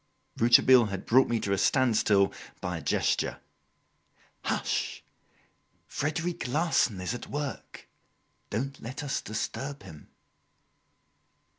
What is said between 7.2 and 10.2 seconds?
work! Don't let us disturb him!"